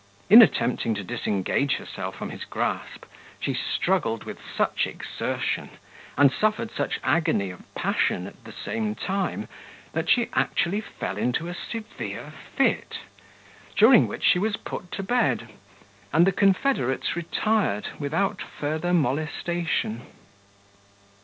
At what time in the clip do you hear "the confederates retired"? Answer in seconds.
16.25-17.89